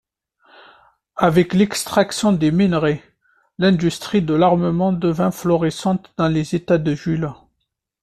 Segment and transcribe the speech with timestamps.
[1.17, 3.03] Avec l'extraction des minerais,
[3.59, 7.31] l'industrie de l'armement devint florissante dans les états de Jules.